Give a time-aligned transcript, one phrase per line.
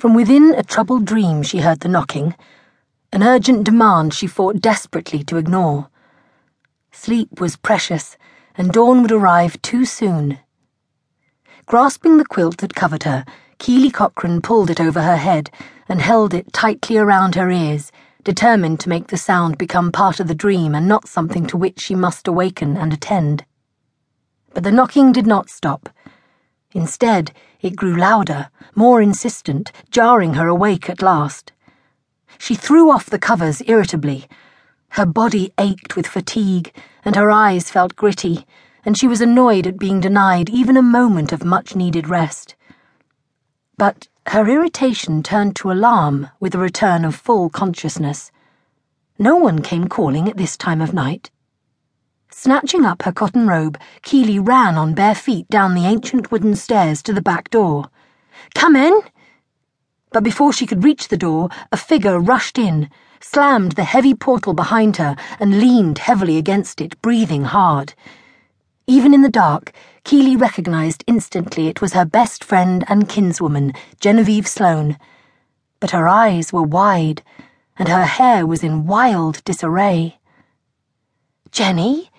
[0.00, 2.34] From within a troubled dream, she heard the knocking,
[3.12, 5.90] an urgent demand she fought desperately to ignore.
[6.90, 8.16] Sleep was precious,
[8.54, 10.38] and dawn would arrive too soon.
[11.66, 13.26] Grasping the quilt that covered her,
[13.58, 15.50] Keely Cochrane pulled it over her head
[15.86, 17.92] and held it tightly around her ears,
[18.24, 21.78] determined to make the sound become part of the dream and not something to which
[21.78, 23.44] she must awaken and attend.
[24.54, 25.90] But the knocking did not stop.
[26.72, 31.52] Instead, it grew louder, more insistent, jarring her awake at last.
[32.38, 34.28] She threw off the covers irritably.
[34.90, 36.72] Her body ached with fatigue,
[37.04, 38.46] and her eyes felt gritty,
[38.84, 42.54] and she was annoyed at being denied even a moment of much needed rest.
[43.76, 48.30] But her irritation turned to alarm with the return of full consciousness.
[49.18, 51.30] No one came calling at this time of night.
[52.32, 57.02] Snatching up her cotton robe, Keely ran on bare feet down the ancient wooden stairs
[57.02, 57.90] to the back door.
[58.54, 58.98] Come in!
[60.12, 62.88] But before she could reach the door, a figure rushed in,
[63.20, 67.94] slammed the heavy portal behind her, and leaned heavily against it, breathing hard.
[68.86, 69.72] Even in the dark,
[70.04, 74.96] Keely recognized instantly it was her best friend and kinswoman, Genevieve Sloan.
[75.78, 77.22] But her eyes were wide,
[77.76, 80.18] and her hair was in wild disarray.
[81.50, 82.10] Jenny?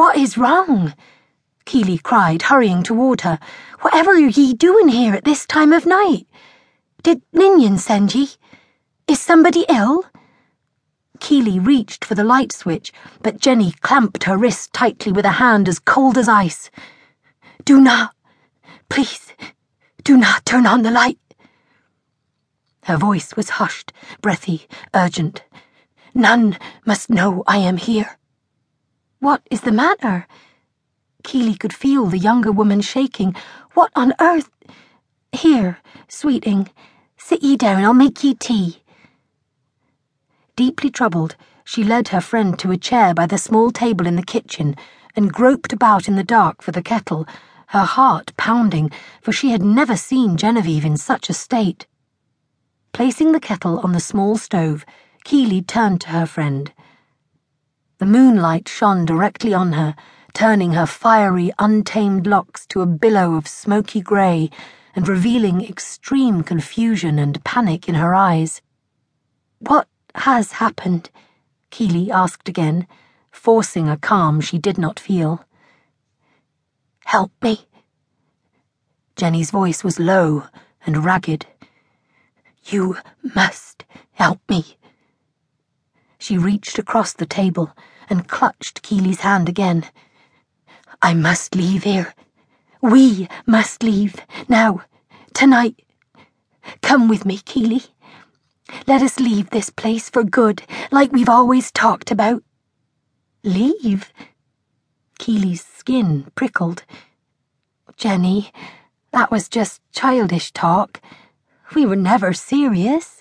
[0.00, 0.94] What is wrong?
[1.66, 3.38] Keely cried, hurrying toward her.
[3.82, 6.26] Whatever are ye doing here at this time of night?
[7.02, 8.30] Did Ninian send ye?
[9.06, 10.06] Is somebody ill?
[11.18, 15.68] Keely reached for the light switch, but Jenny clamped her wrist tightly with a hand
[15.68, 16.70] as cold as ice.
[17.66, 18.14] Do not,
[18.88, 19.34] please,
[20.02, 21.18] do not turn on the light.
[22.84, 25.44] Her voice was hushed, breathy, urgent.
[26.14, 26.56] None
[26.86, 28.16] must know I am here.
[29.20, 30.26] What is the matter?
[31.24, 33.36] Keely could feel the younger woman shaking.
[33.74, 34.48] What on earth?
[35.30, 35.76] Here,
[36.08, 36.70] sweeting,
[37.18, 38.82] sit ye down, I'll make ye tea.
[40.56, 44.22] Deeply troubled, she led her friend to a chair by the small table in the
[44.22, 44.74] kitchen
[45.14, 47.28] and groped about in the dark for the kettle,
[47.68, 48.90] her heart pounding,
[49.20, 51.86] for she had never seen Genevieve in such a state.
[52.94, 54.86] Placing the kettle on the small stove,
[55.24, 56.72] Keely turned to her friend.
[58.10, 59.94] Moonlight shone directly on her,
[60.34, 64.50] turning her fiery, untamed locks to a billow of smoky grey
[64.96, 68.62] and revealing extreme confusion and panic in her eyes.
[69.60, 71.10] What has happened?
[71.70, 72.88] Keely asked again,
[73.30, 75.44] forcing a calm she did not feel.
[77.04, 77.68] Help me.
[79.14, 80.48] Jenny's voice was low
[80.84, 81.46] and ragged.
[82.64, 82.96] You
[83.36, 83.84] must
[84.14, 84.76] help me.
[86.18, 87.72] She reached across the table
[88.10, 89.86] and clutched Keely's hand again.
[91.00, 92.14] I must leave here.
[92.82, 94.16] We must leave.
[94.48, 94.82] Now.
[95.32, 95.82] Tonight.
[96.82, 97.82] Come with me, Keely.
[98.86, 102.42] Let us leave this place for good, like we've always talked about.
[103.42, 104.12] Leave?
[105.18, 106.84] Keely's skin prickled.
[107.96, 108.52] Jenny,
[109.12, 111.00] that was just childish talk.
[111.74, 113.19] We were never serious.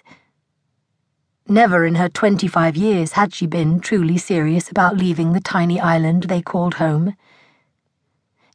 [1.49, 5.79] Never in her twenty five years had she been truly serious about leaving the tiny
[5.79, 7.15] island they called home.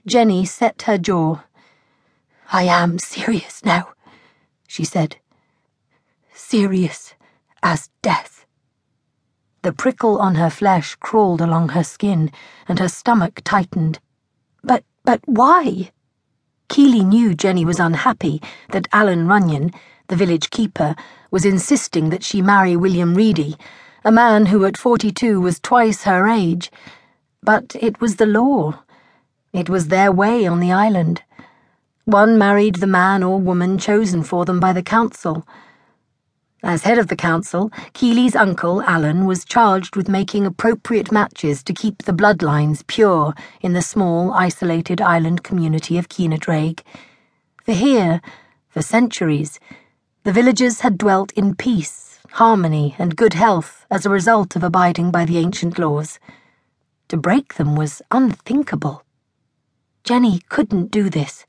[0.07, 1.41] Jenny set her jaw.
[2.53, 3.95] I am serious now,
[4.69, 5.17] she said
[6.35, 7.15] serious
[7.63, 8.45] as death.
[9.63, 12.31] The prickle on her flesh crawled along her skin,
[12.69, 13.99] and her stomach tightened.
[14.63, 15.91] But, but why?
[16.69, 19.73] Keely knew Jenny was unhappy that Alan Runyon,
[20.09, 20.95] the village keeper,
[21.31, 23.57] was insisting that she marry William Reedy,
[24.05, 26.71] a man who at forty-two was twice her age.
[27.43, 28.83] But it was the law.
[29.53, 31.23] It was their way on the island.
[32.05, 35.47] One married the man or woman chosen for them by the council.
[36.63, 41.75] As head of the council, Keely's uncle, Alan, was charged with making appropriate matches to
[41.75, 46.81] keep the bloodlines pure in the small, isolated island community of Keinadraig.
[47.65, 48.23] For here,
[48.69, 49.61] for centuries,
[50.25, 55.11] the villagers had dwelt in peace, harmony, and good health as a result of abiding
[55.11, 56.19] by the ancient laws.
[57.09, 59.05] To break them was unthinkable.
[60.03, 61.47] Jenny couldn't do this.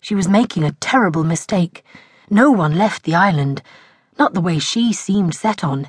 [0.00, 1.84] She was making a terrible mistake.
[2.30, 3.62] No one left the island
[4.18, 5.88] not the way she seemed set on.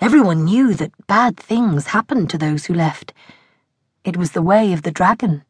[0.00, 3.12] Everyone knew that bad things happened to those who left.
[4.04, 5.42] It was the way of the dragon.